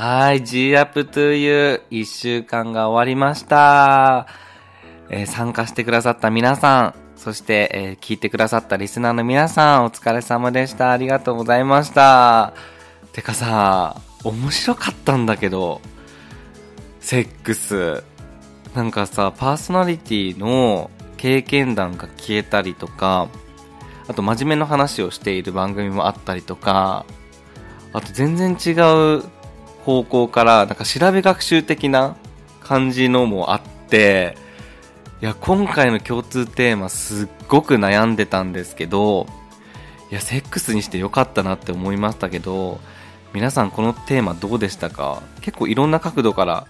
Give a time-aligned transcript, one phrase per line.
[0.00, 4.28] はい、G up to you 一週間が終わりました。
[5.10, 10.92] えー、参加してくださった皆さん、そして、えー、聞いてくださったリスナーの皆さん、お疲れ様でした。
[10.92, 12.52] ありがとうございました。
[13.12, 15.80] てかさ、面白かったんだけど、
[17.00, 18.04] セックス。
[18.76, 23.26] なんかさ、パーソナリティの経験談が消えたりとか、
[24.06, 27.04] あと真面目な話をしている番組もあったりとか、
[27.92, 28.78] あと全然違
[29.18, 29.24] う
[29.88, 32.14] 方向からなんか調べ学習的な
[32.60, 34.36] 感じのもあって
[35.22, 39.26] いや今回の共通テーマすっごく悩んでたんですけど
[40.10, 42.80] いやセックスにしてよかったなって思いましたけど
[43.32, 45.22] 皆さんこのテーマどうでしたか？
[45.40, 46.66] 結構いろんな角度から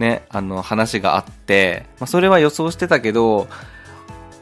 [0.00, 3.46] ねあの話があって、まあ、それは予想してたけど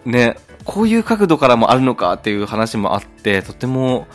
[0.06, 4.06] ねこういう角度からもあるのかっていう話もあってとても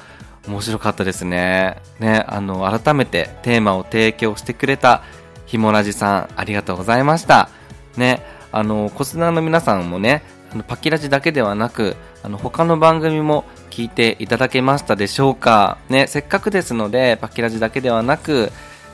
[0.47, 1.77] 面白かったですね。
[1.99, 5.03] ね、あの、改めてテーマを提供してくれた
[5.45, 7.49] ひもラジさん、ありがとうございました。
[7.97, 18.51] ね、あの、コスナーの皆さんもね、あのパキラジだけではなく、あの、他の番組も聞いていただけましたでしょうかね、せっかくですので、パキラジだけではなく、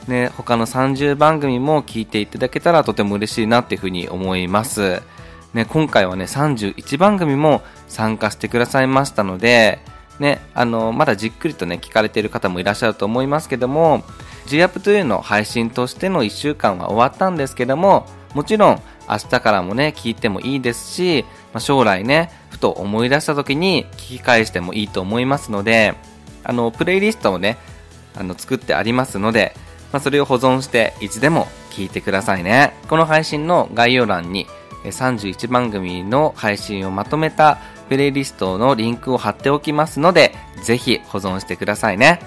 [0.08, 5.02] ね、他の30番組も聞いていただけたらとても嬉しいなっていうふうに思います。
[5.52, 9.80] ね、今回はね、31番組も参加してくださいましたので、
[10.20, 14.04] ね、あの、まだじっくりとね、聞かれている方もいらっしゃると思いますけども、
[14.46, 25.94] GUP2 の配信としての1週間は終わったんですけども、もちろん明日からもね、聞いてもいいですし、まあ、将来ね、ふと思い出した時に聞き返してもいいと思いますので、
[26.44, 27.58] あの、プレイリストをね、
[28.16, 29.54] あの、作ってありますので、
[29.92, 32.74] まあ、それを保存していつでも聞いてくださいね。
[32.88, 34.46] この配信の概要欄に
[34.84, 37.58] 31番組の配信をまとめた
[37.90, 42.20] プレイリストのリンクを貼っておきますので、ぜひ保存してくださいね。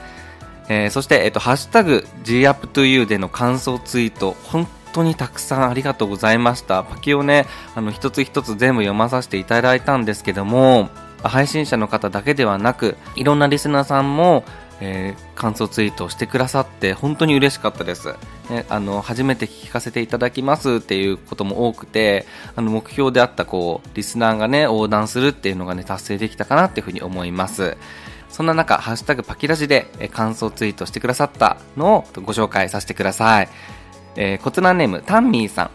[0.67, 6.83] えー、そして、えっ、と、ハッシュタグ GUP2U での感想ツイート、本当にたくさんありがとうございました。
[6.83, 10.89] パキをね、あの、一つ一つ全部読まさせていただいたんですけども、
[11.23, 14.43] 配信者の方だけではなく、いろんなリスナーさんも、
[14.81, 18.15] えー、感想ツイートしてくださって本当に嬉しかったです、
[18.49, 22.25] ね、あの初めて聞かせていただきますっていうことも多くて
[22.55, 27.77] あの目標であったこうリスナーがね横断するっていうのがね達成できたかなっていうふうに思います
[28.33, 33.49] そんな中、ハッシュタグパキラジで、感想ツイートしてくださったのをご紹介させてください。
[34.39, 35.69] コツナネーム、タンミーさん。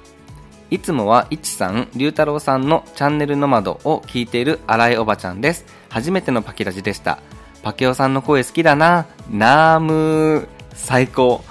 [0.74, 5.66] いつもは、いちさん、りゅうたろうさんのチャンネルの窓を聞いている新井おばちゃんです。
[5.88, 7.20] 初めてのパキラジでした。
[7.62, 9.06] パケオさんの声好きだな。
[9.30, 10.48] ナーム。
[10.74, 11.44] 最高。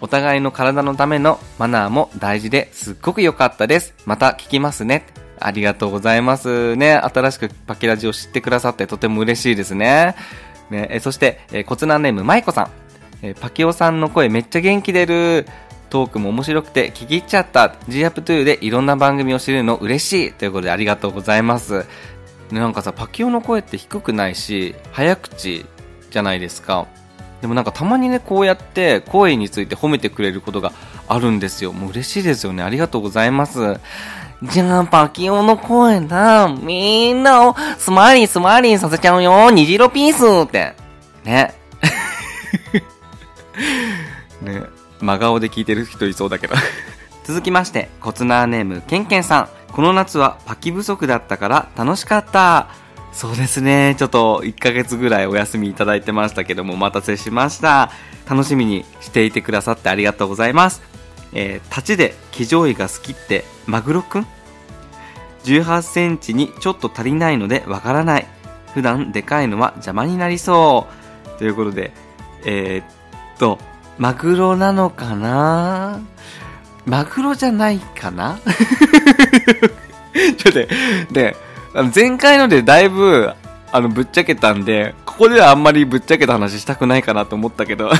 [0.00, 3.94] お互いの体のためのマナーも大事ですっごく良かったです。
[4.06, 5.06] また聞きますね。
[5.40, 6.94] ありがとうございますね。
[6.94, 10.14] 新しくパケラジを知ってくださってとても嬉しいですね。
[10.70, 12.70] ねえそして、えー、コツナネームマイコさん。
[13.22, 15.46] えー、パケオさんの声めっちゃ元気出る。
[15.90, 17.74] トークも面白くて聞き入っちゃった。
[17.88, 20.32] G アップトゥーでいろんな番組を知るの嬉しい。
[20.32, 21.86] ということでありがとうございます。
[22.50, 25.66] なんかさ、パキオの声って低くないし、早口
[26.10, 26.86] じゃないですか。
[27.40, 30.72] でもなんかたまにね、こうやって声について褒めてくれることが
[31.06, 31.72] あるんですよ。
[31.72, 32.62] もう嬉しいですよね。
[32.62, 33.78] ありがとうございます。
[34.42, 36.48] じゃあ、パキオの声だ。
[36.48, 39.50] みんなをスマイリースマイリーさせちゃうよ。
[39.50, 40.74] 虹色ピースって。
[41.24, 41.54] ね。
[44.42, 44.62] ね。
[45.00, 46.56] 真顔で聞いてる人いそうだけど
[47.24, 49.57] 続きまして、コツナーネーム、ケンケンさん。
[49.72, 52.68] この夏はパキ不足だったから楽しかった。
[53.12, 53.96] そうですね。
[53.98, 57.90] ちょっと1ヶ月ぐらいお休みいただいてましたけども、お待たせしました。
[58.28, 60.82] 楽しみにしていてくださってありがとうございます。
[61.32, 64.26] えー、立ちで騎乗位が好きって、マグロくん
[65.44, 68.26] ?18 センチにちょっと足りないのでわからない。
[68.74, 70.86] 普段でかいのは邪魔になりそ
[71.36, 71.38] う。
[71.38, 71.92] ということで、
[72.44, 73.58] えー、っと、
[73.96, 76.00] マグロなのかな？
[76.86, 78.38] マグロじゃないかな？
[80.36, 81.36] ちょっとで、
[81.94, 83.32] 前回のでだいぶ、
[83.70, 87.90] あの、ぶっちゃけたんで、ここではあんまりぶっちゃけた話したくないかなと思ったけど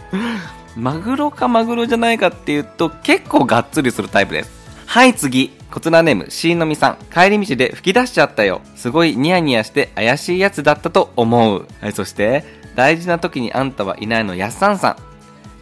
[0.76, 4.50] マグロかマグロじゃないかっていうと、結構がっつりするタイプです。
[4.86, 5.52] はい、次。
[5.70, 6.96] こちらネーム、しーのみさん。
[7.12, 8.60] 帰り道で吹き出しちゃったよ。
[8.76, 11.66] すごいニヤニヤして怪しいやつだったと思う。
[11.80, 12.44] はい、そして、
[12.74, 14.96] 大事な時にあんたはいないのやっさんさん。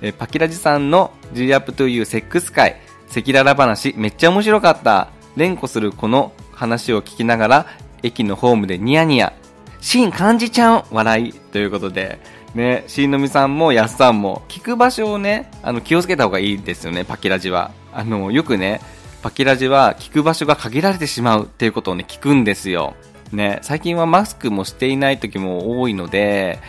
[0.03, 2.81] えパキラジさんの G アップというセックス界、
[3.15, 5.09] 赤裸々話めっちゃ面白かった。
[5.37, 7.67] 連呼するこの話を聞きながら、
[8.03, 9.33] 駅のホームでニヤニヤ。
[9.81, 11.33] シーン感じちゃう笑い。
[11.33, 12.19] ということで、
[12.55, 17.71] ね、しのみさんもやっさんも、聞く場所をね、あの、気をつけた方がいいですよね、パキラジは。
[17.93, 18.81] あの、よくね、
[19.23, 22.95] パキラジは聞く場所が限られてしまうっていうことをね、聞くんですよ。
[23.33, 26.61] ね、最近はマスクもしていない時も多いので、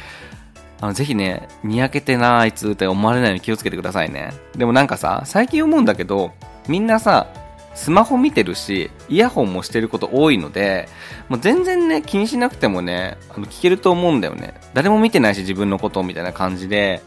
[0.81, 4.33] あの、ぜひね、にやけてなあいつって思われないように気をつけてくださいね。
[4.57, 6.33] でもなんかさ、最近思うんだけど、
[6.67, 7.27] みんなさ、
[7.75, 10.87] スマホ見てるし、イヤホンもしてること多いので、
[11.27, 14.53] もう全然ね、気にしなくてもね、あの、聞けると思うんだよね。
[14.73, 17.01] 誰も見てないし、自分のことみたいな感じで、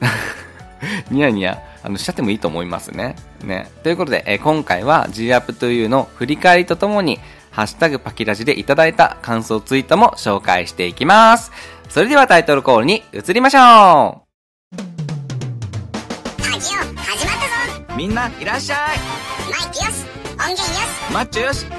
[1.11, 3.17] ニヤニヤ、あの、しちゃってもいいと思いますね。
[3.43, 3.71] ね。
[3.83, 7.19] ということで、え今回は GUP2U の振り返りとともに、
[7.51, 11.51] ハッシュタグパキラジでいただいた感想ツイートも紹介していきます。
[11.89, 13.63] それではタイトルコールに移りましょう。
[16.39, 17.37] ラジオ始まっ
[17.87, 17.97] たぞ。
[17.97, 18.79] みんないらっしゃい。
[19.51, 20.05] マイクよし。
[20.35, 21.13] 音源よし。
[21.13, 21.65] マッチョよし。
[21.65, 21.75] 違うよ。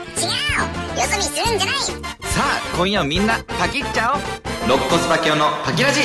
[0.97, 1.75] そ見するんじゃない。
[1.77, 1.93] さ
[2.37, 4.21] あ今夜みんなパキっちゃおう。
[4.65, 6.01] 肋骨パキオのパキラジ。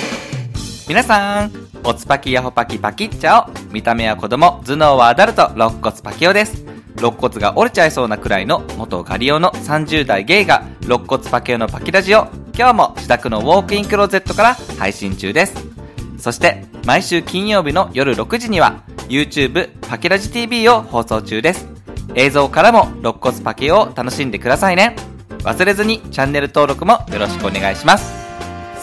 [0.87, 1.51] 皆さん
[1.83, 5.49] おつパキヤホパキパキっちゃお見た目は子供頭脳はアダルト。
[5.55, 6.63] 肋骨パキオです。
[6.99, 15.55] 肋骨が折れちゃいそうなくらいの元ガリオの30代ゲイが肋骨パケオのパキラジオ今日も自宅のウォークインクローゼットから配信中です。
[16.19, 21.67] そして毎週金曜日の夜6時には YouTube パキラジ TV を放送中です。
[22.15, 24.95] 映像からも肋骨パケを楽しんでくださいね。
[25.41, 28.15] 忘れずにチャンネル登録もよろしくお願いします。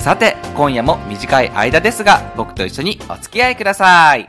[0.04, 4.28] さて今夜も短い間ですが僕と一緒にお付き合いください。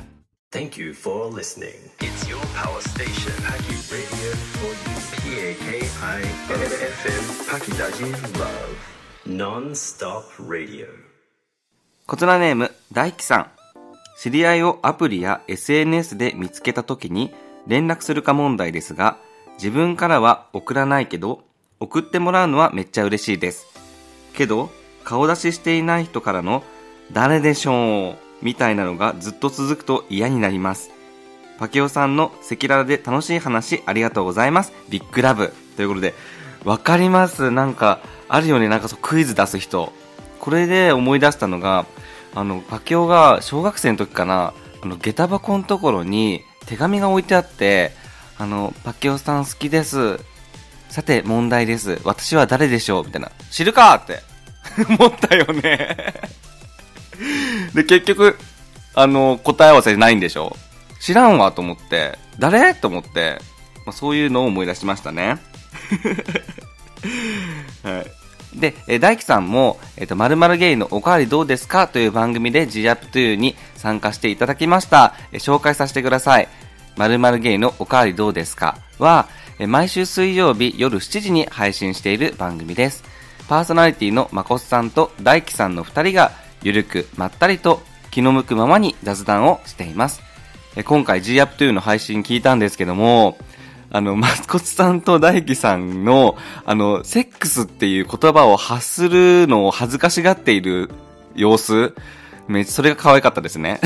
[0.53, 1.91] Thank you for listening.
[1.99, 4.77] It's your power station, Paki Radio for you.
[5.25, 8.92] P-A-K-I-FM, Pakidaji Love.
[9.27, 10.89] Non-stop radio.
[12.07, 13.51] こちらネーム、大輝さん。
[14.19, 17.33] 知り合いをアプリや SNS で見つけた時に
[17.69, 19.17] 連絡するか問題ですが、
[19.59, 21.45] 自分からは送らないけど、
[21.79, 23.67] 送ってもらうのはめっちゃ嬉しいです。
[24.35, 24.71] けど、
[25.05, 26.65] 顔出ししていない人からの、
[27.13, 30.91] 誰でしょうみたいなのがずっと続くと嫌になります。
[31.61, 34.73] パケオさんの赤裸々で楽しい話ありがとうございます。
[34.89, 35.53] ビッグラブ。
[35.77, 36.13] ということで、
[36.65, 37.53] わかります。
[37.53, 38.01] なんか、
[38.35, 39.93] あるよね、なんかそうクイズ出す人。
[40.41, 41.85] これで思い出したのが、
[42.35, 47.93] あの、パケオが小学生の時かな、あの、下駄箱のところに手紙が置いてあって、
[48.39, 50.19] あの、パケオさん好きです。
[50.89, 52.01] さて、問題です。
[52.05, 53.05] 私は誰でしょう？
[53.05, 53.31] みたいな。
[53.51, 54.21] 知るかって
[54.99, 56.15] 思ったよね
[57.75, 58.39] で、結局、
[58.95, 60.57] あの、答え合わせないんでしょ？
[61.01, 62.75] 知らんわと思って、誰？
[62.75, 63.39] と思って、
[63.85, 65.37] まあ、そういうのを思い出しましたね。
[67.85, 68.22] はい。
[68.55, 75.15] で、え大輝さんも、えっ、ー、と、〇〇ゲイのおかわりどうですかという番組で GUP2 に参加していただきました。
[75.33, 76.49] え紹介させてください。
[76.97, 78.77] 〇〇ゲイのおかわりどうですか？
[78.99, 79.29] は、
[79.59, 83.05] え毎週水曜日夜7時に配信している番組です。
[83.49, 86.33] パーソナリティのまこさんと大輝さんの2人が
[86.63, 90.23] ゆるくまったりと気の向くままに雑談をしています
[90.77, 90.83] え。
[90.83, 93.37] 今回 GUP2 の配信聞いたんですけども、
[93.95, 100.91] あの、マスコツさんと大輝さんの、あの、セックスっていう言葉を発するのを恥ずかしがっている
[101.35, 101.95] 様子、
[102.49, 103.81] めっちゃそれが可愛かったですね。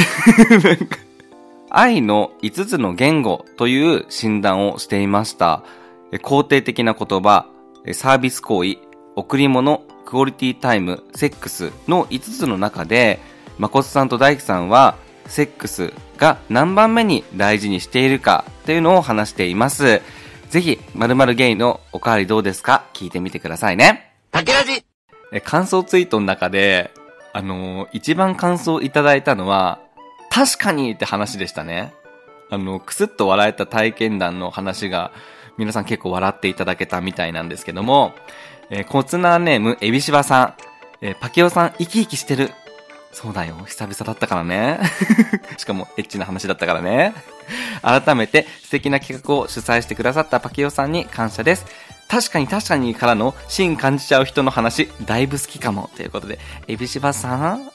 [1.70, 5.64] 愛の5つの言語という診断をしていました。
[6.12, 7.47] 肯定的な言葉、
[7.93, 8.79] サービス行為、
[9.17, 13.19] 贈り物、クオリティタイム、セックスの5つの中で、
[13.58, 14.94] 誠さんと大輝さんは、
[15.26, 20.03] セックスが何番目に大事にしているかというのを話しています。
[20.51, 22.85] ぜひ、〇〇ゲイのおかわりどうですか？
[22.95, 24.13] 聞いてみてくださいね。
[24.31, 24.85] 竹ラジ
[25.33, 26.93] え、感想ツイートの中で、
[27.33, 29.81] あのー、一番感想いただいたのは、
[30.31, 31.93] 確かにって話でしたね。
[32.51, 35.13] あの、くすっと笑えた体験談の話が、
[35.58, 38.15] 皆さん結構笑っていただけたみたいなんですけども、
[38.70, 40.55] えー、コツナーネーム、エビシバさん。
[41.03, 42.51] えー、パキオさん、生き生きしてる。
[43.17, 43.56] そうだよ。
[43.67, 44.79] 久々だったからね。
[45.56, 47.15] しかも、エッチな話だったからね。
[47.81, 51.65] 改めて、素敵な企画を主催してくださったパキオさんに感謝です。
[52.08, 55.89] 確かに確かにからの芯感じちゃう人の話、だいぶ好きかも。
[55.96, 57.70] ということで、エビシバさん、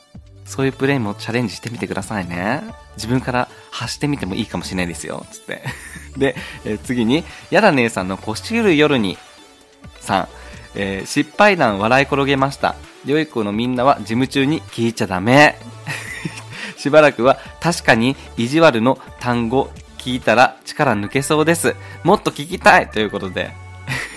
[0.45, 2.61] そういうプレイもチャレンジしてみてくださいね。
[2.95, 5.25] 自分から発してみてもいいかもしれないですよ。
[5.31, 5.63] つって。
[6.17, 9.17] で、え、次に、やだ姉さんの腰ゆる夜に、
[10.01, 10.27] さん。
[10.75, 12.75] えー、失敗談笑い転げました。
[13.05, 15.57] 良い子のみんなは事務中に聞いちゃダメ。
[16.77, 21.75] しばらくは確かに意地悪の単語聞いたら力抜けそうです。
[22.03, 23.51] もっと聞きたいということで。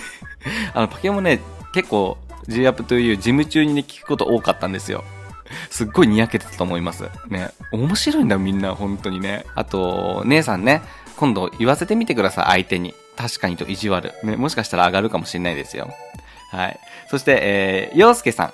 [0.73, 1.39] あの、パケモね、
[1.73, 5.03] 結構 G アップという事務中にね、聞くこと多かったんですよ。
[5.69, 7.05] すっごいにやけてたと思います。
[7.27, 7.49] ね。
[7.71, 9.45] 面白いんだ、みんな、本当にね。
[9.55, 10.81] あと、姉さんね、
[11.17, 12.93] 今度言わせてみてください、相手に。
[13.15, 14.13] 確かにと意地悪。
[14.23, 15.93] ね、もしかしたら上がるかもしれないですよ。
[16.51, 16.79] はい。
[17.09, 18.53] そして、えー、洋介さん。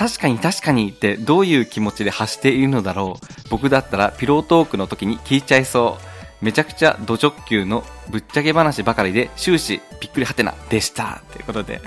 [0.00, 3.26] 確かに確かにってどういう気持ちで発しているのだろう。
[3.50, 5.98] 僕だったらピロートークの時に聞いちゃいそ
[6.40, 6.44] う。
[6.44, 11.20] めちゃくちゃド直球のぶっちゃけ話ばかりで終始びっくりはてなでした。
[11.30, 11.82] ということで。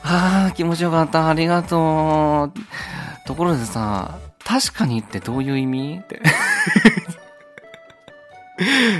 [0.00, 1.28] は あ、気持ちよかった。
[1.28, 2.58] ありがとう。
[3.26, 6.00] ところでさ、確かにってどういう意味？
[6.02, 6.22] って。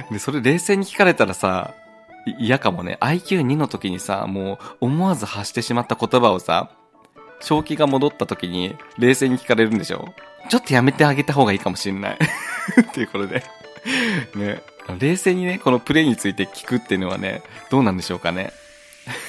[0.12, 1.72] で、それ冷静に聞かれたらさ、
[2.38, 2.98] 嫌かもね。
[3.00, 6.68] IQ2 の時にさ、もう思わず発してしまった言葉をさ、
[7.40, 10.12] 正気が戻った時に冷静に聞かれるんでしょ？
[10.48, 12.18] ちょっとやめてあげた方がいいかもしんない。
[12.80, 13.44] っていうことで。
[14.34, 14.62] ね。
[14.98, 18.52] 冷静にね、このプレイについて聞くっていうのはね、どうなんでしょうかね。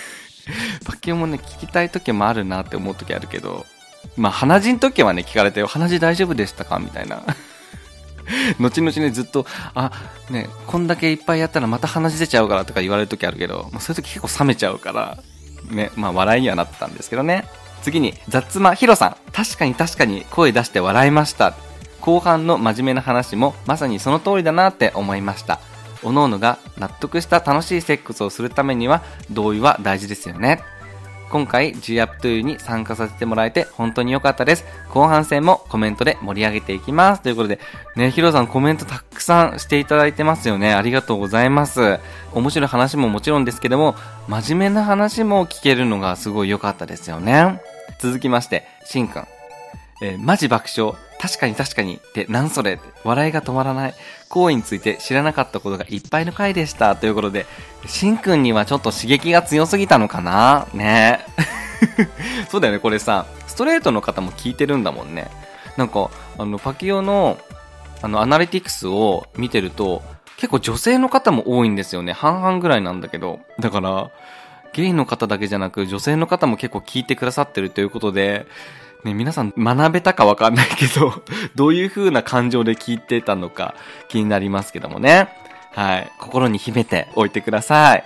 [0.85, 3.65] パッキオもね、聞きたい時もあるなって思う時あるけど、
[4.15, 5.63] まあ、鼻血の時はね、聞かれて。
[5.65, 7.23] 鼻血大丈夫でしたかみたいな。
[8.59, 9.91] 後々ね、ずっと、あ、
[10.29, 15.17] ね、こんだけいっぱいやったらまた鼻血出ちゃうからとか言われる時あるけど、まあ、そういう時結構冷めちゃうから、
[15.69, 17.45] ね、まあ、笑いにはなってたんですけどね。
[17.89, 19.15] 次に、雑魔ヒロさん。
[19.31, 21.55] 確かに確かに声出して笑いました。
[22.01, 25.59] 後半の真面目な話もまさにその通りだなって思いました。
[26.01, 30.61] 各々が納得した楽しいセックスをするためには同意は大事ですよね。
[31.29, 34.65] 今回 GUP2 に参加させてもらえて本当に良かったです。
[34.89, 37.21] 後半戦もコメントで盛り上げていきます。
[37.21, 37.59] ということで、
[37.95, 40.73] ね、ヒロさんコメントたくさんしていただいてますよね。
[40.73, 41.99] ありがとうございます。
[42.33, 43.95] 面白い話ももちろんですけども、
[44.27, 47.61] 真面目な話も聞けるのがすごい良かったですよね。
[47.99, 49.27] 続きまして、しんくん。
[50.01, 50.93] えーマジ爆笑。
[51.19, 51.97] 確かに確かに。
[51.97, 53.93] って、なんそれって笑いが止まらない。
[54.29, 56.95] 行為について知らなかったことがいっぱいの回でした。
[56.95, 57.45] ということで、
[57.85, 60.67] しんくんにはちょっと刺激が強すぎたのかな？
[60.73, 61.19] ね
[62.49, 65.27] そうだよね、これさ、ストレートの方も聞いてるんだもんね。
[65.75, 67.37] なんか、あの、パキオの、
[68.01, 70.01] あの、アナリティクスを見てると、
[70.37, 72.13] 結構女性の方も多いんですよね。
[72.13, 73.39] 半々ぐらいなんだけど。
[73.59, 74.09] だから、
[74.73, 78.45] ゲイの方だけじゃなく、女性の方も結構聞いてくださってるということで、
[79.03, 81.23] ね、皆さん学べたかわかんないけど、
[81.55, 83.75] どういう風な感情で聞いてたのか
[84.09, 85.29] 気になりますけどもね。
[85.73, 86.11] はい。
[86.19, 88.03] 心に秘めておいてください。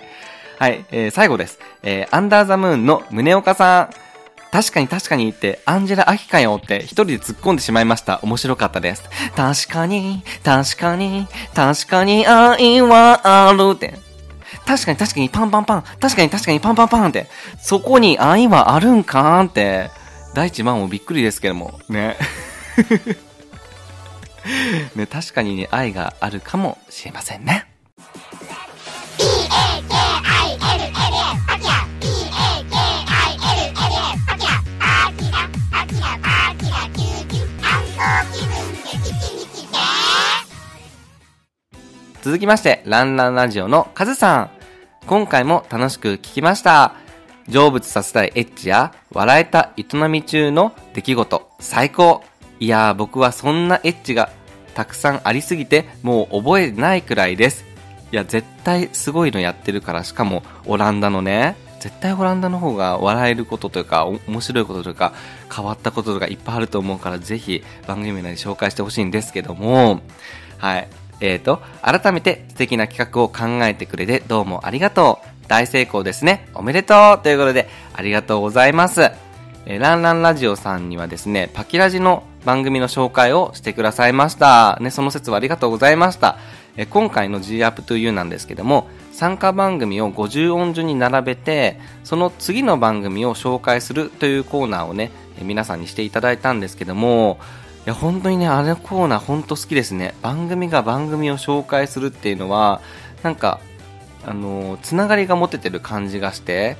[0.58, 0.84] はい。
[0.92, 1.58] えー最後です。
[1.82, 4.04] えーアンダーザムーンの宗岡さん。
[4.52, 8.20] 確かに確かに言って、アンジェラ・アキかよって一人で突っ込んでしまいました。
[8.22, 9.02] 面白かったです。
[9.34, 13.94] 確かに、確かに、確かに愛はあるって。
[14.66, 15.82] 確かに確かにパンパンパン。
[16.00, 17.26] 確かに確かにパンパンパンって。
[17.58, 19.90] そこに愛はあるんかーんって。
[20.34, 21.78] 第一番もびっくりですけども。
[21.88, 22.16] ね。
[24.94, 27.73] ね、確かにね、愛があるかもしれませんね。
[42.24, 44.50] 続きまして、ランランラジオのカズさん。
[45.06, 46.94] 今回も楽しく聞きました。
[47.50, 52.24] 成仏させたいエッチや、笑えた営み中の出来事、最高。
[52.60, 54.30] いやー、僕はそんなエッチが
[54.72, 57.66] たくさんありすぎて、もう覚えないくらいです。
[58.10, 65.12] いや、絶対すごいのやってるから、しかもオランダのね、絶対オランダの方が笑えることというか、面白いこととか、
[65.54, 70.00] 変わったこととかいっぱいあると思うから、ぜひ番組内で紹介してほしいんですけども、
[70.56, 70.88] はい。
[71.26, 75.48] えーと、改めて素敵な企画を考えてくれてどうもありがとう。
[75.48, 76.48] 大成功ですね。
[76.54, 79.10] おめでとうということで、ありがとうございます。
[79.64, 84.78] えーランランラジオさんにはですね、パキラジの番組の紹介をしてくださいました。
[84.82, 86.36] ね、その説はありがとうございました。
[86.76, 97.38] えー今回の G Up to You なんですけども、参加番組を50音順に並べて、その次の番組を紹介するというコーナーをね、皆さんにしていただいたんですけども、
[97.86, 100.14] いや、本当にね、あのコーナー本当好きですね。
[100.22, 102.80] 番組が番組を紹介するっていうのは、
[103.22, 103.60] なんか、
[104.26, 106.78] あのつながりが持ててる感じがして、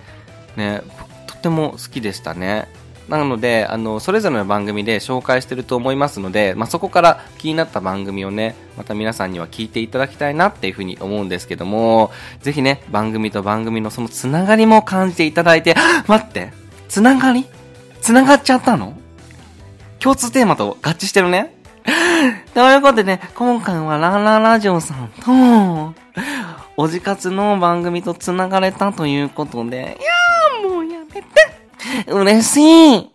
[0.56, 0.80] ね、
[1.26, 2.68] とっても好きでしたね。
[3.06, 15.74] なので、あの、それぞれの番組で紹介してると思いますので、まあ、そこから気になった番組をね、また皆さんには聞いていただきたいなっていうふうに思うんですけども、ぜひね、番組と番組のそのつながりも感じていただいて、
[16.06, 16.54] 待って、
[16.88, 17.44] つながり？
[18.00, 18.96] つながっちゃったの？
[20.00, 21.54] 共通テーマと合致してるね。
[22.54, 25.94] ということでね、今回はランランラジオさんと、
[26.76, 33.10] おじかつの番組と繋がれたということで、いやーもうやめて嬉しい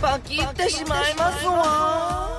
[0.00, 2.34] パキってしまいますわ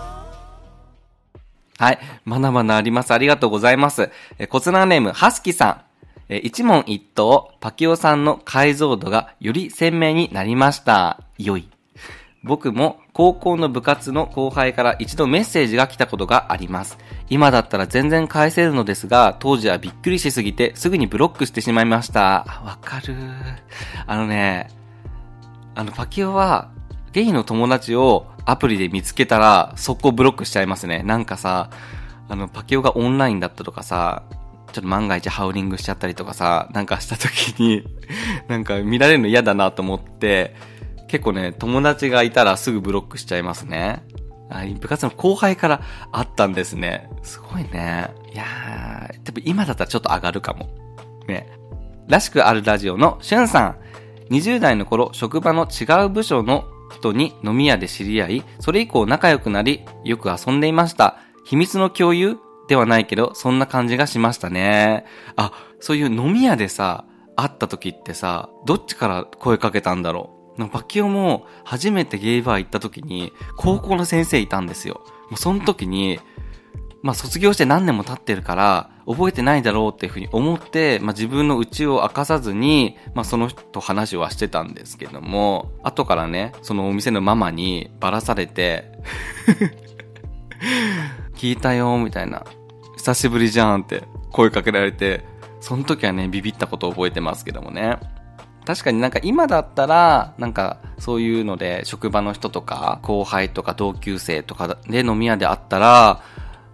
[1.77, 1.99] はい。
[2.23, 3.11] まだまだあります。
[3.11, 4.09] ありがとうございます。
[4.37, 5.81] えー、コツナーネーム、ハスキさん。
[6.29, 11.21] えー一問一答、パキオさんの解像度がより鮮明になりました。
[11.37, 11.69] よい。
[12.43, 16.97] 僕も高校の部活の後輩から一度メッセージが来たことがあります。
[17.27, 22.45] 今だったら全然返せるのですが、当時はびっくりしすぎてすぐにブロックしてしまいました。
[22.63, 23.15] わかる。
[24.05, 24.69] あのね、
[25.73, 26.69] あの、パキオは、
[27.13, 31.01] ゲイの友達をアプリで見つけたら、速攻ブロックしちゃいますね。
[31.01, 31.71] なんかさ、
[32.29, 34.23] あの、パキオがオンラインだったとかさ、
[34.75, 37.83] ちょっと万が一ハウリングしちゃったりとかさ、なんかした時に、
[38.49, 40.53] なんか見られるの嫌だなと思って、
[41.07, 44.03] 結構ね、友達がいたらすぐブロックしちゃいますね。
[44.49, 47.09] あ部活の後輩からあったんですね。
[47.23, 48.09] すごいね。
[48.33, 50.67] いやー、多分今だったらちょっと上がるかも。
[51.25, 51.47] ね。
[52.09, 53.77] らしくあるラジオのしゅんさん。
[54.29, 61.17] 20代の頃、職場の違う部署の人に飲み屋で知り合い、それ以降仲良くなり、よく遊んでいました。
[61.45, 65.05] 秘密の共有ではないけど、そんな感じがしましたね。
[65.35, 67.05] あ、そういう飲み屋でさ、
[67.35, 70.67] 会った時ってさ、どっちから声かけたんだろう。
[70.67, 75.01] バキオも初めてゲイバー行った時に、高校の先生いたんですよ。
[75.29, 76.19] もうその時に、
[77.01, 88.91] まあ卒業して何年も経ってるから、覚えてないだろうっていうふうに思って、まあ自分の内を明かさずに、まあその人と話はしてたんですけども、後からね、そのお店のママにばらされて、
[91.35, 92.43] 聞いたよ、みたいな。
[92.95, 95.23] 久しぶりじゃんって声かけられて、
[95.61, 97.97] その時はね、ビビったことを覚えてますけどもね。
[98.65, 106.21] 確かになんか今だったら、なんかそういうので職場の人とか後輩とか同級生とかで飲み屋で会ったら、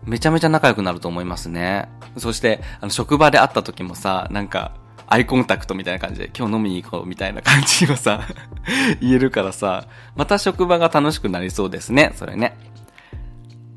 [0.05, 1.89] めちゃめちゃ仲良くなると思いますね。
[2.17, 4.71] そして、あの職場で会った時もさ、なんか
[5.07, 8.21] アイコンタクトみたいな感じで今日飲みに行こうみたいな感じをさ、
[9.01, 12.57] 言えるからさ、また職場が楽しくなりそうですね、それね。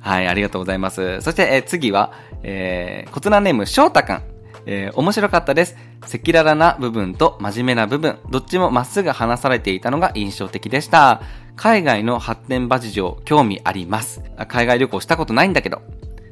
[0.05, 1.23] はい、ありがとうございます。
[1.23, 4.23] そして、え次は、えー、コツナネーム、翔太くん。
[4.67, 5.77] えー面白かったです。
[6.03, 11.23] 赤裸々な部分と真面目な部分、どっちもまっすぐ話されていたのが印象的でした。
[11.57, 14.23] 海外の発展場事情、興味あります。
[14.47, 15.81] 海外旅行したことないんだけど。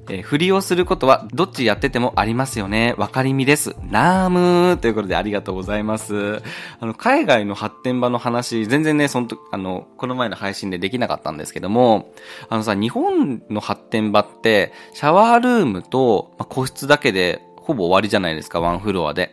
[0.09, 2.95] えー振りをすることはどっちやっててもありますよね。
[2.99, 3.77] わかりみです。
[3.91, 6.43] ナームーということでありがとうございます。
[6.81, 12.13] あの、海外の発展場の話、全然ね、そのと、あの、この前の配信でできなかったんですけども、
[12.49, 19.33] あのさ、日本の発展場って、シャワールームと、まあ、個室だけで、ほぼ終わりじゃないですか、ワンフロアで。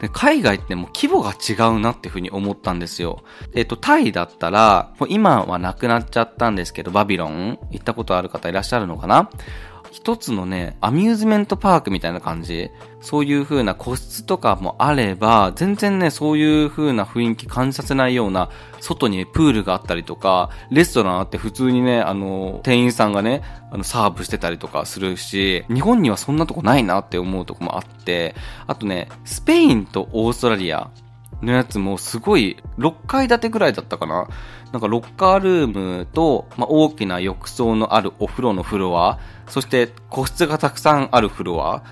[0.00, 3.22] で、海外ってもう規模が違うなっていうふうに思ったんですよ。
[3.54, 9.28] えっ、と、タイだったら、もう今はなくなっちゃったんですけど、バビロン行ったことある方いらっしゃるのかな？
[9.96, 12.70] 一つのね、アミューズメントパークみたいな感じ？
[13.00, 28.34] そういう風な個室とかもあれば、全然ね、そういう風な雰囲気感じさせないような、外にプールがあったりとか、レストランあって普通にね、あの、店員さんがね、あの、サーブしてたりとかするし、日本にはそんなとこないなって思うとこもあって、
[28.66, 30.90] あとね、スペインとオーストラリア、
[31.42, 34.28] のやつもすごい、6階建てぐらいだったかな。
[34.72, 39.18] なんかロッカールームと、まあ、大きな浴槽のあるお風呂のフロア、
[39.48, 41.82] そして個室がたくさんあるフロア、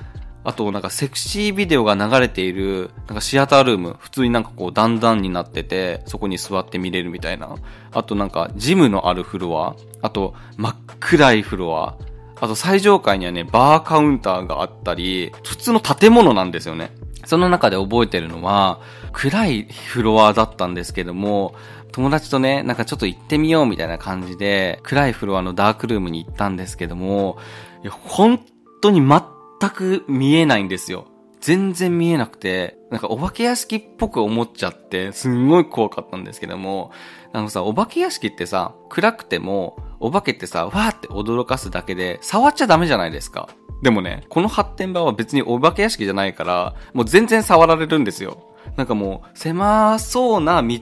[0.46, 7.54] あとなんかセクシービデオが流れている、なんかシアタールーム、普通になんかこう段々になってて、そこに座って見れるみたいな。
[7.92, 11.96] あとなんかジムのあるフロア、あと真っ暗いフロア、
[12.40, 16.90] あと最上階にはね、バーカウンターがあったり、普通の建物なんですよね。
[17.24, 18.80] その中で覚えてるのは、
[19.14, 21.54] 暗いフロアだったんですけども、
[21.92, 27.38] 友達とね、なんかちょっと行ってみようみたいな感じで、暗いフロアのダークルームに行ったんですけども、
[27.82, 28.44] いや本
[28.82, 31.06] 当に全く見えないんですよ。
[31.40, 36.90] 全然見えなくて、なんかお化け屋敷っぽく思っちゃって、すんごい怖かったんですけども、
[37.32, 43.48] あのさ、お化け屋敷ってさ、暗くても、お化けってさ、わーって驚かすだけで、触っちゃダメじゃないですか。
[43.82, 48.53] でもね、この発展場は別にお化け屋敷じゃないから、もう全然触られるんですよ。
[48.76, 50.78] なんかもう、狭そうな道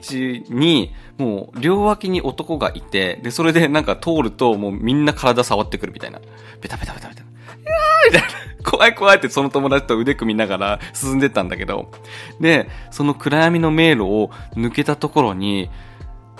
[0.49, 6.19] に、もう、両脇に男がいて、で、それでなんか通ると、もうみんな体触ってくるみたいな。
[6.61, 7.21] ベタベタベタベタ。
[7.21, 8.27] いやーみたいな。
[8.69, 11.91] 怖い怖いってその友達と腕組みながら進んでったんだけど。
[12.39, 15.69] で、その暗闇の迷路を抜けたところに、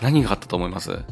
[0.02, 1.04] 何があったと思います？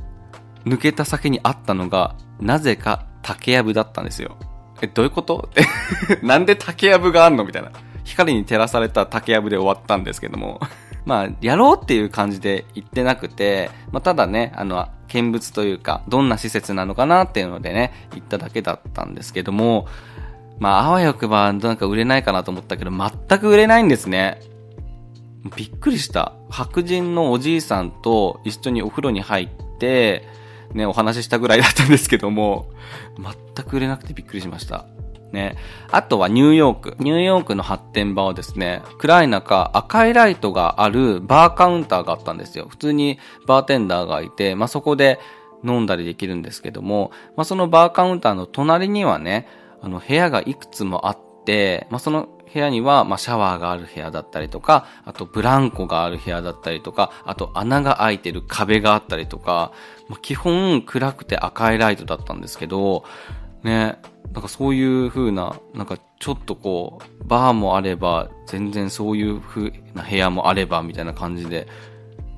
[0.66, 4.38] 抜けた先にあったのが、なぜか竹やぶだったんですよ。
[4.82, 5.50] え、どういうこと？
[5.52, 5.54] っ
[6.18, 7.44] てなんで竹やぶがあんの？
[7.46, 7.72] みたいな。
[8.04, 10.60] 光に照らされた竹やぶで終わったんですけども。
[11.04, 19.88] まあ、やろうっていう感じで言ってなくて、まあ、ただね、あの、見物というか、どんな施設なのかなっていうのでね、言っただけだったんですけども、
[20.60, 24.40] まあ、あわよくば、なんか売れないかなと思ったけど、全く売れないんですね。
[25.56, 26.34] びっくりした。
[26.50, 30.28] 白人のおじいさんと一緒にお風呂に入って、
[30.74, 32.70] ね、お話ししたぐらいだったんですけども、
[33.18, 34.86] 全く売れなくてびっくりしました。
[35.32, 35.58] ね。
[35.92, 36.96] あとはニューヨーク。
[37.00, 42.68] ニューヨークの発展場はですね、暗い中、赤いライトがあるバーカウンターがあったんですよ。
[42.70, 45.20] 普通にバーテンダーがいて、まあ、そこで
[45.64, 49.48] 飲んだりできるんですけども、まあ、そのバーカウンターの隣にはね、
[49.82, 59.72] あの、部屋がいくつもあって、まあ、その部屋には、まあ、シャワーがある部屋だったりとか、あとブランコがある部屋だったりとか、あと穴が開いてる壁があったりとか、
[60.10, 63.06] まあ、基本暗くて赤いライトだったんですけど、
[63.64, 63.98] ね、
[64.34, 71.68] なんかそういう風な、なんかちょっとこう、バーもあれば、全然そういう風な部屋もあれば、みたいな感じで、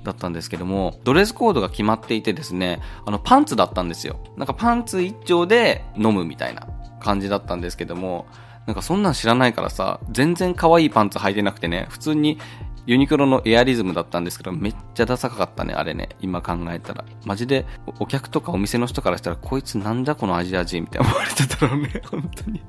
[0.04, 4.20] だったんですけども、ドレスコードが決まっていてですね、あの、パンツだったんですよ。
[4.38, 6.68] なんかパンツ一丁で飲むみたいな
[7.00, 8.26] 感じだったんですけども、
[8.66, 12.38] なんかそんなん知らないからさ、全然可愛いパンツ履いてなくてね、普通に
[12.86, 16.10] ユニクロのエアリズムだったんですけど、めっちゃダサかったね、あれね。
[16.20, 17.06] 今考えたら。
[17.26, 17.66] マジで、
[18.00, 22.62] お客とかお店の人からしたら、こいつなんだこのアジア人みたいな思われてたろうね、 本当に。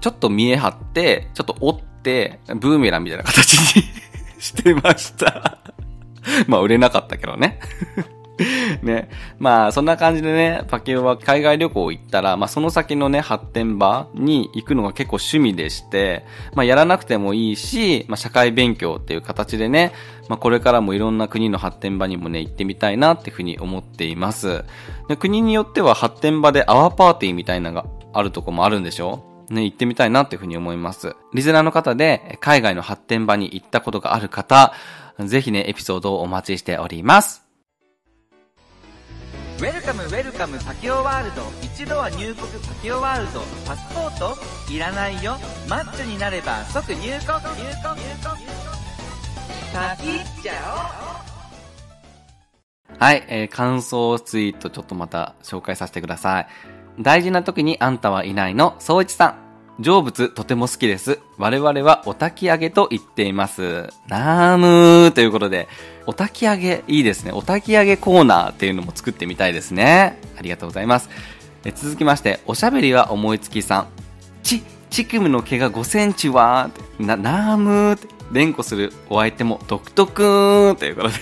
[0.00, 3.82] ちょっと見え張って、ちょっと折って、ブーメランみたいな形に
[4.38, 5.58] してました。
[6.46, 7.58] まあ、売れなかったけどね。
[8.82, 9.10] ね。
[9.38, 16.24] まあ、そんな感じでね、パキオは海外旅行行ったら、まあ、その先のね、発展場に行くのが結構趣味でして、
[16.54, 19.92] まあ、やらなくてもいいし、まあ、社会勉強っていう形でね、
[20.28, 24.64] まあ、これからもいろんな国の発展場にもね、行ってみたいなっていうふうに思っています。
[25.08, 29.24] で国によっては発展場でアワーパーティーみたいなのがあるとこもあるんでしょ？
[29.50, 31.16] ね、行ってみたいなっていうふうに思います。
[31.32, 34.74] リスナーの方で、海外の発展場に行ったことがある方、
[35.20, 37.47] ぜひね、エピソードをお待ちしております。
[39.58, 44.36] ウェルカムウェルカムパキオワールド一度は入国パキオワールドパスポート
[44.72, 45.36] いらないよ
[45.68, 47.36] マッチョになれば即入国入国入国
[49.74, 50.52] パキっちゃ
[50.94, 50.98] お
[52.94, 56.46] うはい、えー感想ツイートちょっとまた紹介させてください。
[57.00, 59.47] 大事な時にあんたはいないの、そういちさん。
[59.80, 61.20] 成仏とても好きです。
[61.36, 63.88] 我々はお焚き上げと言っています。
[64.08, 65.68] ナームーということで、
[66.06, 67.30] お焚き上げ、いいですね。
[67.30, 70.18] お焚き上げコーナーっていうのも作ってみたいですね。
[70.36, 71.08] ありがとうございます。
[71.64, 73.88] え続きまして、おしゃべりは思いつきさん。
[74.42, 76.70] ち、チクムの毛が5センチは？
[76.74, 81.14] ーってな、ナームーって、連呼するお相手も独特ーということで。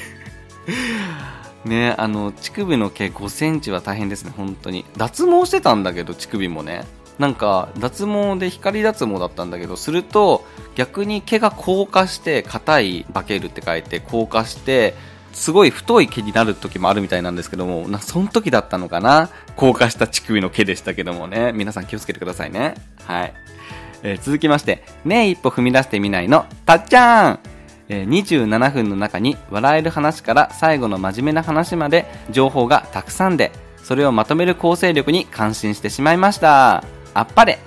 [1.68, 4.86] ねあの、乳首の毛5センチは大変ですね、本当に。
[4.96, 6.86] 脱毛してたんだけど、乳首もね。
[7.18, 14.94] なんか、脱毛で光脱毛だったんだけど、すると、逆に毛が硬化して、硬い化けるって書いて、硬化して、
[15.32, 19.28] すごい太い毛になる時もあるみたいなんですけども、な、その時だったのかな？
[19.56, 21.52] 硬化した乳首の毛でしたけどもね。
[21.52, 22.74] 皆さん気をつけてくださいね。
[23.04, 23.34] はい。
[24.02, 27.38] えー続きまして、ねえ一歩踏み出してみないの、たっちゃん
[27.88, 33.52] えー27分の中に笑える話から最後の真面目な話まで情報がたくさんで、
[33.82, 36.82] それをまとめる構成力に感心してしまいました。
[37.18, 37.58] あっぱれ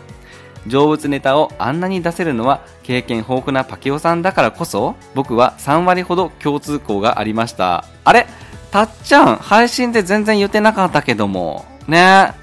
[0.68, 7.86] 成仏ネタをあんなに出せるのは経験豊富なパキオさんだからこそ、僕は3割ほど共通項がありました。
[8.04, 8.28] あれ？
[8.72, 11.66] たっちゃん、配信で全然言ってなかったけども。
[11.88, 12.34] ねえ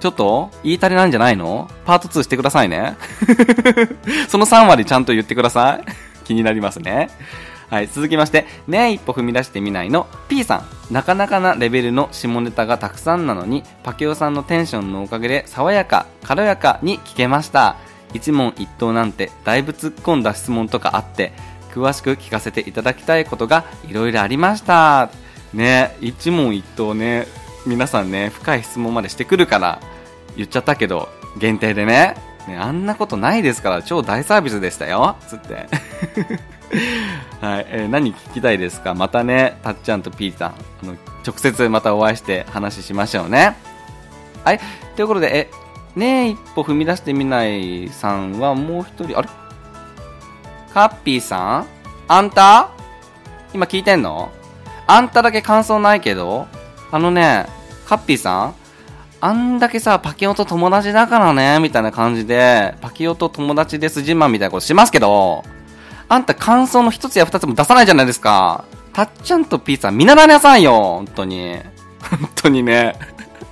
[0.00, 1.68] ちょっと言い足りなんじゃないの？
[1.84, 2.96] パート2してくださいね。
[4.28, 5.84] その3割ちゃんと言ってください。
[6.24, 7.10] 気になりますね。
[7.68, 10.94] はい、続きまして、ねえ一歩踏み出してみないの P さん。
[10.94, 17.76] なかなかなレベルの下ネタがたくさんなのに、パケオさんのテンションのおかげで爽やか、軽やかに聞けました。
[18.14, 21.32] 一問一答なんてだいぶ突っ込んだ質問とかあって、
[21.72, 25.10] 詳しく聞かせていただきたいことがいろいろありました。
[25.52, 27.26] ね一問一答ね、
[27.66, 29.80] 皆さんね、深い質問までしてくるから、
[30.36, 32.14] 言っちゃったけど、限定でね。
[32.46, 35.16] ね、あんなことないですから、超大サービスでしたよ。
[35.26, 35.66] つって。
[37.40, 38.94] はい、えー何聞きたいですか？
[38.94, 43.56] またね、たっちゃんとピーさん、あの、直接またお会いして話しましょうね。
[44.44, 44.60] はい、
[44.96, 45.50] ということで、え、
[45.98, 49.28] ねえ、一歩踏み出してみないさんはもう一人、あれ？
[50.74, 51.66] カッピーさん？
[52.08, 52.68] あんた？
[53.54, 54.30] 今聞いてんの？
[54.86, 56.46] あんただけ感想ないけど？
[56.90, 57.46] あのね、
[57.86, 58.54] カッピーさん？
[59.20, 65.42] あんだけさ、パキオと友達だからね、みたいな感じで、パキオと友達です自慢みたいなことしますけど、
[66.08, 68.64] あんた感想の一つや二つも出さないじゃないですか。
[68.92, 71.56] たっちゃんとピーさん見習いなさいよ、本当に。
[72.00, 72.94] 本当にね。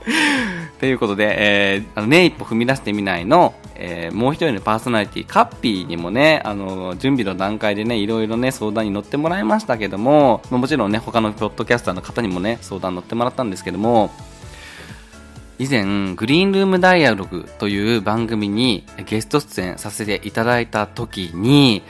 [0.81, 14.11] ということで、えー、あのね、一歩踏み出してみないの、えーもう一人のパーソナリティ、カッピーにもね、あの、準備の段階でね、いろいろね、相談に乗ってもらいましたけども、もちろんね、他のポッドキャスターの方にもね、相談乗ってもらったんですけども、
[15.59, 21.83] 以前、グリーンルームダイアログという番組にゲスト出演させていただいた時に、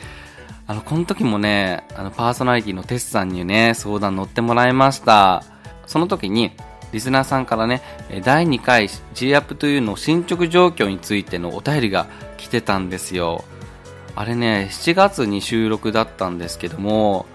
[0.67, 5.45] あの、この時もね、あの、パーソナリティのテスさんにね、相談乗ってもらいました。
[5.87, 6.53] その時に、
[6.93, 7.83] リスナーさんからね、
[8.23, 13.45] 第2回 G アップというの進捗状況についてのお便りが来てたんですよ。
[14.17, 17.27] あれね、7月に収録だったんですけども、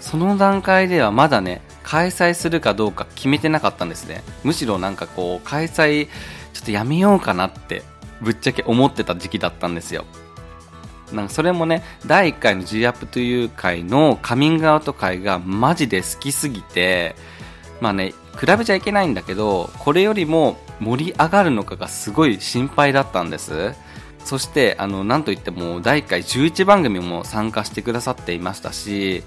[0.00, 4.22] その段階ではまだね、開催するかどうか決めてなかったんですね。
[4.44, 6.06] むしろなんかこう、開催
[6.52, 7.82] ちょっとやめようかなって、
[8.20, 10.04] ぶっちゃけ思ってた時期だったんですよ。
[11.12, 17.14] なんかそれもね、第1回の G アップという回のカミングアウト回がマジで好きすぎて、
[17.80, 23.74] まあね、比べちゃいけないんだけど、これよりも盛り上がるのかがすごい心配だったんです。
[24.24, 29.22] そして、あの、なんといっても、第1回11番組も参加してくださっていましたし、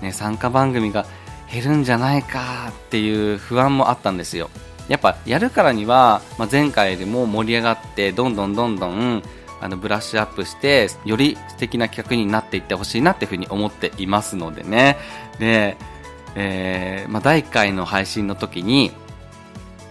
[0.00, 1.06] ね、参加番組が
[1.52, 4.50] 減るんじゃないかっていう不安もあったんですよ。
[4.88, 9.22] やっぱ、やるからには、まあ、前回よりも盛り上がって、どんどんどんどん、
[9.64, 14.98] あの、ブラッシュアップして、より素敵な企画になっていってほしいなっていうふうに思っていますのでね。
[15.38, 15.78] で、
[16.34, 18.92] えー、まあ、第1回の配信の時に、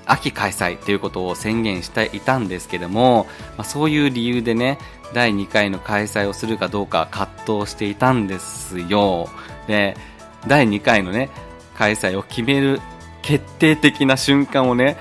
[0.06, 3.26] 秋開催ということを宣言していたんですけども、
[3.58, 4.78] まあ、そういう理由でね、
[5.12, 9.28] 第2回の開催をするかどうか葛藤していたんですよ。
[9.66, 9.98] で、
[10.46, 11.32] 第2回のね、
[11.76, 12.80] 開催を決める
[13.24, 14.98] 決定的な瞬間をね、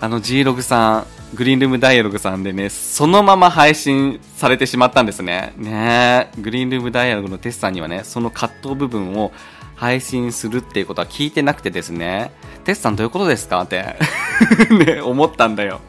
[0.00, 5.54] あの G ログさん、グリーンルームダイアログさんでね、そのまま配信されてしまったんですね。
[5.56, 9.32] ねグリーンルームダイアログのテスさんにはね、その葛藤部分を
[9.74, 12.32] 配信するっていうことは聞いてなくてですね、
[12.64, 13.96] テスさんどういうことですかって
[14.70, 15.80] ね、思ったんだよ。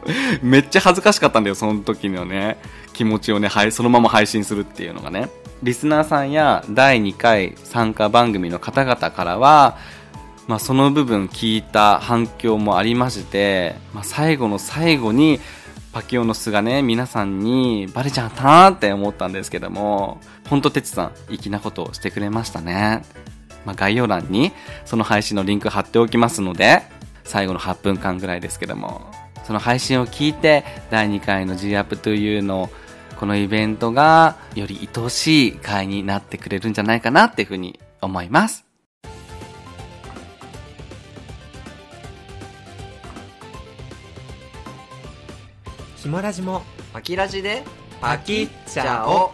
[0.42, 2.56] めっちゃ恥ずかしかったんだよ、その時のね、
[2.94, 5.28] 気持ちをね、はい、そのまま配信するっていうのがね。
[5.62, 9.76] リスナーさんや第2回参加番組の方々からは、
[10.46, 15.40] まあ、その部分聞いた反響もありまして、まあ、最後の最後に
[15.92, 23.02] パキオの巣がね皆さんにバレちゃったなって思ったんですけども本当哲さん粋なことをしてくれましたね、
[23.64, 24.52] まあ、概要欄に
[24.84, 26.82] その配信のリンク貼っておきますので
[27.22, 29.02] 最後の8分間ぐらいですけども
[29.44, 32.70] その配信を聞いて第2回の G アップ to you の
[33.16, 38.63] このイベントがより愛おしい回になってくれるんじゃないかなっていうふうに思います。
[46.04, 46.60] ひもラジも
[46.92, 47.62] パキラジで
[47.98, 49.32] パキっちゃお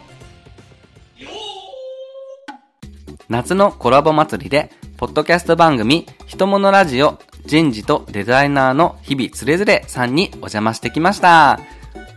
[3.27, 11.59] 夏のコラボ祭りで、ポッドキャスト番組、ひとものラジオ、人事とデザイナーの日々つれづれさんにお邪魔してきました。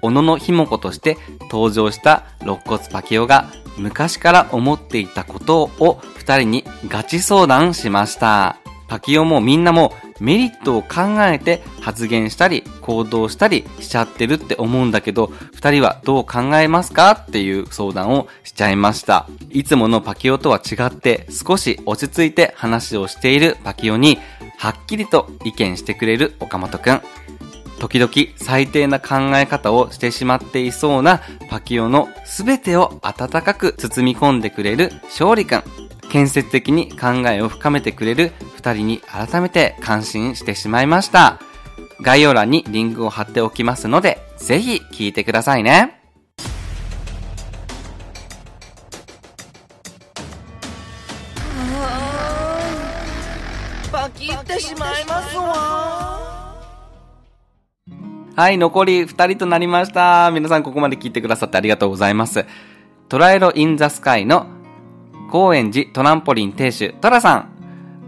[0.03, 1.19] 小野のひもことして
[1.51, 8.59] 登場した肋骨パキオが昔から思っていたことを二人にガチ相談しました。
[8.87, 19.27] パキオもみんなもメリットを考えて発言したり行動したりしちゃってるって思うんだけど、二人はどう考えますかっていう相談をしちゃいました。
[19.51, 24.19] いつものパキオとは違って少し落ち着いて話をしているパキオに
[24.59, 27.01] はっきりと意見してくれる岡本くん。
[27.81, 35.65] 時々最低な考え方をしてしまっていそうなパキオの全てを温かく包み込んでくれる勝利くん。
[36.09, 38.33] 建設的に考えを深めてくれる
[38.65, 41.39] 二人に改めて感心してしまいました。
[42.01, 46.01] 概要欄にリンクを貼っておきますので、ぜひ聞いてくださいね。
[53.93, 56.55] パキってしまいますわ
[58.35, 60.31] はい、残り2人となりました。
[60.33, 62.47] 皆さんここまで聞いてくださってありがとうございます。
[63.11, 64.47] トライロインザスカイの
[65.31, 67.54] 高円寺トランポリン亭主トラさん。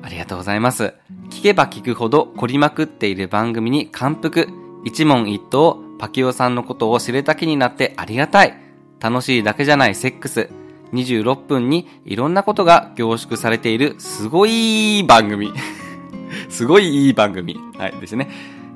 [0.03, 0.95] ありがとうございます。
[1.31, 4.49] 聞けば聞くほど凝りまくっている番組に感服。
[4.85, 8.57] 一問一答、パキオさんのことを知れた気になってありがたい。
[9.01, 10.51] 楽しいだけじゃないセックス。
[10.93, 15.53] 26分にいろんなことが凝縮されているすごい番組。
[16.49, 17.57] すごいいい番組。
[17.77, 18.29] はい、ですね。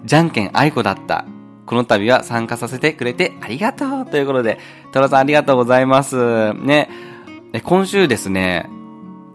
[0.05, 1.25] じゃんけん愛子だった。
[1.67, 4.59] この度は参加させてくれてありがとうということで、
[4.93, 6.53] トラさんありがとうございます。
[6.55, 6.89] ね。
[7.63, 8.69] 今週ですね、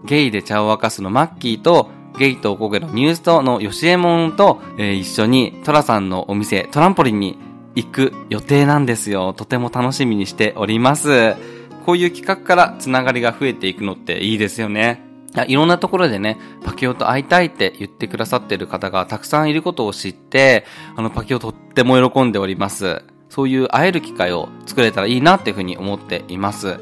[0.06, 7.38] ゲイで茶を沸かすのマッキーと、ゲイとおこげのニュースとの吉右衛門と、えー一緒にトラさんのお店、トランポリンに
[7.76, 9.34] 行く予定なんですよ。
[9.34, 11.36] とても楽しみにしております。
[11.86, 15.04] こういう企画からつながりが増えていくのっていいですよね。
[15.36, 20.66] いやいろんなところでね、パキオと会いたいって言ってくださってる方がたくさんいることを知って、
[20.96, 23.04] あの、パキオとっても喜んでおります。
[23.30, 26.80] そういう会える機会を作れたらいいなっていうふうに思っています。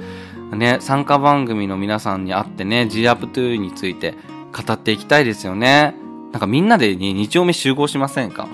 [0.56, 4.16] ね、参加番組の皆さんに会ってね、G-Up2 について
[4.52, 5.96] 語っていきたいですよね。
[6.32, 8.48] なんかみんなでね、2丁目集合しませんか？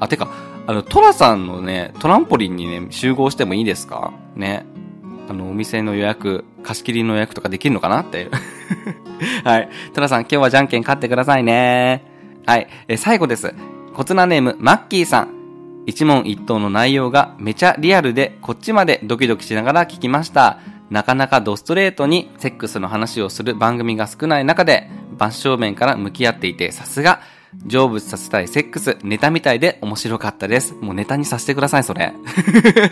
[0.00, 0.28] あ、てか、
[0.66, 4.12] あの、トラさんのね、トランポリンにね、集合してもいいですか？
[4.36, 4.66] ね。
[5.28, 8.30] あの、お店の予約、貸し切りの予約とかできるのかなっていう。
[9.44, 9.68] はい。
[9.92, 12.04] トラさん、今日はじゃんけん勝ってくださいね。
[12.46, 12.68] はい。
[12.88, 13.54] え、最後です。
[13.94, 15.28] コツナネーム、マッキーさん。
[15.86, 20.58] 一問一答の内容がめちゃリアルで、こっちまでドキドキしながら聞きました。
[20.90, 27.20] なかなかドストレートにセックスの話をする番組が少ない中で、真正面から向き合っていて、さすが、
[27.66, 30.74] 成仏させたいセックス、ネタみたいで面白かったです。
[30.74, 32.12] もうネタにさせてください、それ。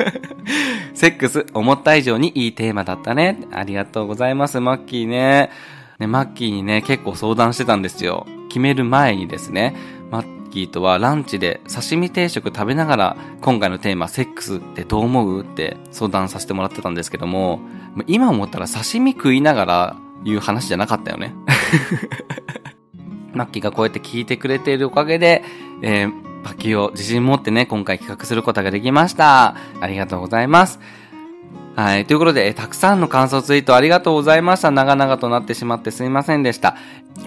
[0.94, 3.38] セックス、思った以上にいいテーマだったね。
[3.52, 5.50] ありがとうございます、マッキーね。
[5.98, 8.26] ね、マッキーにね、結構相談してたんですよ。
[8.48, 9.74] 決める前にですね。
[10.52, 17.60] ま、キーとはランチで刺身定食食べながら今回のテーマセックスってどう思うって相談させてもらってたんですけども、
[18.06, 21.34] 今思ったら刺身食いながら言う話じゃなかったよね。
[23.32, 25.42] マッキーがこうやって聞いてくれているおかげで、
[25.80, 26.12] えー、
[26.44, 29.56] パキを自信持ってね、今回企画することができました。
[29.80, 30.78] ありがとうございます。
[31.74, 32.04] はい。
[32.04, 34.70] ということで、たくさんの感想ツイートありがとうございました。
[34.70, 36.76] 長々となってしまってすいませんでした。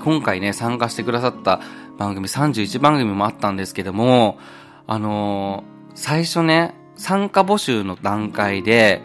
[0.03, 1.61] 今回ね、参加してくださった
[1.97, 4.37] 番組31番組もあったんですけども、
[4.87, 9.01] あのー、最初ね、参加募集の段階で、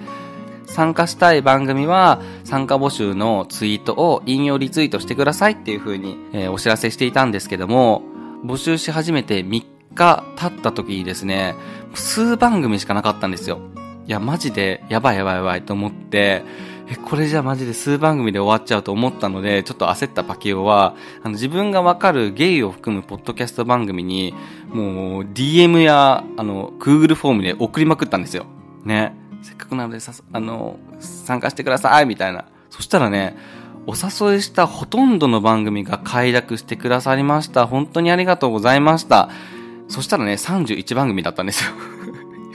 [0.66, 8.02] 参加したい番組は参加募集のツイートを引用リツイートしてくださいっていう風に、えー、お知らせしていたんですけども、
[8.44, 11.56] 募集し始めて3日経った時にですね、
[11.94, 13.60] 数番組しかなかったんですよ。
[14.06, 16.44] いや、マジでやばいやばいやばいと思って、
[16.90, 24.34] え、これじゃマジで数番組で終わっちゃうと思ったので、ちょっと焦ったパキオは、あの、自分がわかるゲイを含むポッドキャスト番組に、
[24.72, 28.46] もう、DM や、あの、Google フォームで送りまくったんですよ。
[28.84, 29.14] ね。
[29.42, 32.44] せっかくなのでさ、あの、参加してください、みたいな。
[32.70, 33.36] そしたらね、
[33.86, 37.68] お誘いしたほとんどの番組が快諾してくださりました。
[37.68, 39.30] 本当にありがとうございました。
[39.88, 41.70] そしたらね、31番組だったんですよ。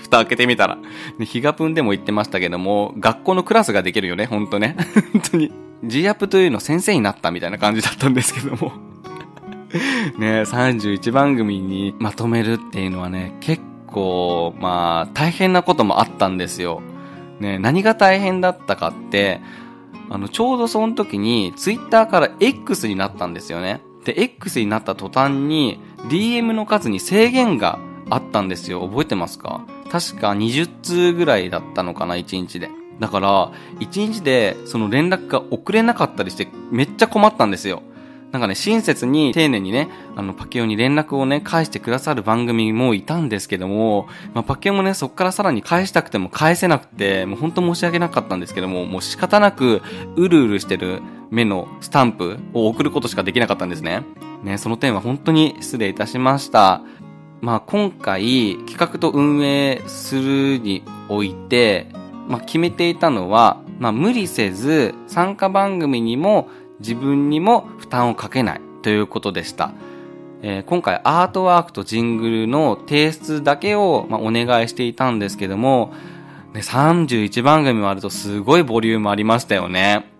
[0.06, 0.78] 蓋開けてみたら。
[1.20, 4.76] で、ヒガプンでも言ってましたけども、学校のクラスができるよね、ほんとね。
[5.14, 5.52] 本当に。
[5.84, 8.72] G アップというの先生になったみたいな感じだったんですけども。
[10.18, 16.82] ね、31番組にまとめるっていうのはね、結構、まあ、大変なこともあったんですよ。
[17.40, 19.42] ね、何が大変だったかって、
[20.10, 23.82] あの、ちょうどその時に、ツイッターから X になったんですよね。
[24.06, 28.82] で、X になった途端に、DM の数に制限があったんですよ。
[28.88, 29.62] 覚えてますか？
[29.96, 32.70] 確か20通ぐらいだったのかな、1日で。
[33.00, 37.82] だから、1日でその連絡が送れなかったりして、めっちゃ困ったんですよ。
[38.34, 49.82] なんかね、親切に丁寧にね、あの、パケオに連絡をね、返してくださる番組もいたんですけども、まあ、パケオもね、そっからさらに返したくても返せなくて、もう本当申し訳なかったんですけども、もう仕方なく、
[50.18, 54.04] うるうるしてる目のスタンプを送ることしかできなかったんですね。
[54.44, 56.82] ね、その点は本当に失礼いたしました。
[57.46, 61.86] まあ、今回、企画と運営するにおいて、
[62.28, 69.74] まあ、決めていたのは、まあ、無理せず、参加番組にも自分にも負担をかけないということでした。
[70.42, 75.94] えー、今回アートワークとジングルの提出だけを、まあ、お願いしていたんですけども、
[76.56, 80.15] ね、31番組もあるとすごいボリュームありましたよね。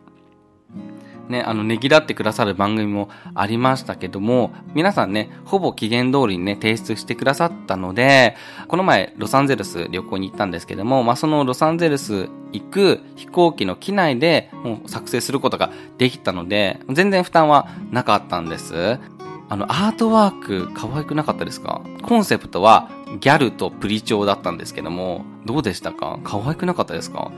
[1.30, 8.36] ね、あの、ねぎらってくださる番組もありましたけども、皆さんね、ほぼ期限通りにね、提出してくださったので、
[8.68, 19.00] この前、ロサンゼルス旅行に行ったんですけども、まあ、そのロサンゼルス行く飛行機の機内で、もう作成することができたので、全然負担はなかったんです。
[19.48, 21.82] あの、アートワーク可愛くなかったですか？
[22.02, 26.20] コンセプトはギャルとプリチョウだったんですけども、どうでしたか？
[26.24, 27.32] 可愛くなかったですか？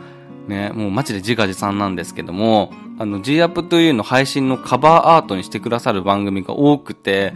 [0.48, 7.34] ね、もうマジで自画自賛なんですけども、あの G アップというの配信のカバーアートにしてくださる番組が多くて、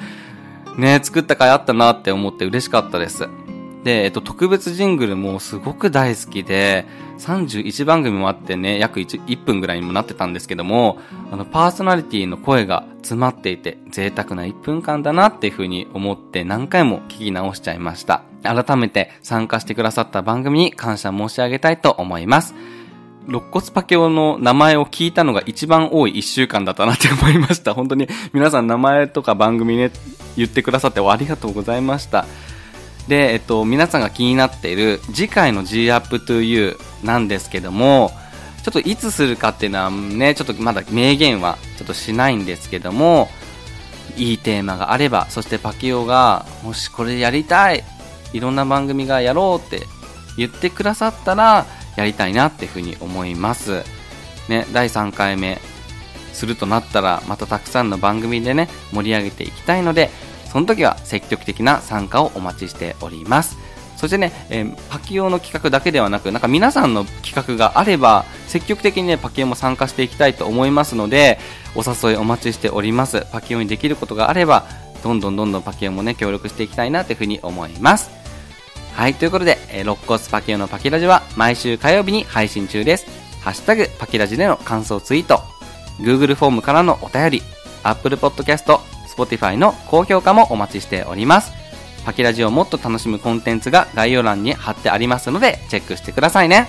[0.77, 3.27] ね、作った回あったなって思って嬉しかったです。
[3.83, 6.85] で、えっと、特別ジングルもすごく大好きで、
[7.17, 10.99] 31番組もあってね、約 1, 1分ぐらいにもなってたんですけども、
[11.31, 18.23] あの、パーソナリティの声が詰まっていて、贅沢な1分間だなっていう風に思って何回も聞き直しちゃいました。
[18.43, 22.55] 改めて参加してくださった番組に感謝申し上げたいと思います。
[23.31, 27.73] 肋骨パケオの名前を聞いたのが一番多い一週間だったなって思いました。
[27.73, 29.91] 本当に皆さん名前とか番組ね、
[30.35, 32.25] 言ってくださってありがとうございました。
[33.07, 38.11] で、えっと、皆さんが気になっている次回の G Up to You なんですけども、
[38.63, 43.29] ちょっといつするかっていうのはね、ちょっとまだ明言はちょっとしないんですけども、
[44.17, 47.83] いいテーマがあれば、そしてパキオが、もしこれやりたい、
[48.33, 49.85] いろんな番組がやろうって
[50.37, 51.65] 言ってくださったら、
[52.01, 53.83] やりたいなっていうふうに思います。
[54.49, 55.59] ね、第3回目
[56.33, 60.09] するとなったら、またたくさんの番組でね、盛り上げていきたいので、
[60.51, 63.57] その時は積極的な参加をお待ちしております。
[63.95, 71.39] そしてね、えー、パキオの企画だけではなく、なんか皆さんの企画があれば、積極的にね、パキオも参加していきたいと思いますので、
[71.75, 73.27] お誘いお待ちしております。
[73.31, 74.65] パキオにできることがあれば、
[75.03, 78.20] どんどんどんどんパキオもね、協力していきたいなというふうに思います。
[78.93, 83.05] はい、ということで、えー、肋骨パキオのパキラジは毎週火曜日に配信中です。
[83.41, 85.39] ハッシュタグパキラジでの感想ツイート、
[85.99, 87.41] Google フォームからのお便り、
[87.83, 91.51] Apple Podcast、Spotify の高評価もお待ちしております。
[92.05, 96.67] パキラジをもっと楽しむコンテンツが概要欄に貼ってありますので、チェックしてくださいね。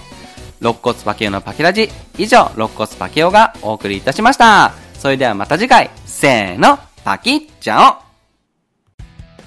[0.60, 4.72] 肋骨パキオのパキラジ、以上、肋骨パキオがお送りいたしました。
[4.94, 7.96] それではまた次回、せーの、パキッチャオ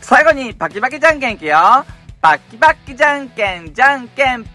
[0.01, 1.85] 最後にパキパキじゃんけんいくよ。
[2.25, 4.53] バッキパキじゃんけん、じゃんけんポン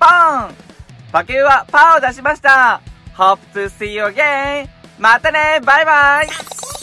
[1.13, 2.81] パキューはパーを出しました。
[3.15, 4.69] Hope to see you again!
[4.99, 6.80] またねバイバイ